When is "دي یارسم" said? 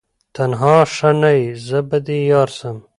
2.05-2.77